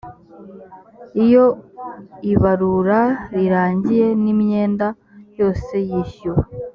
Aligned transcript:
iyo 1.25 1.45
ibarura 2.33 3.01
rirangiye 3.35 4.07
n 4.23 4.25
imyenda 4.33 4.87
yose 5.39 5.73
yishyuwe 5.89 6.43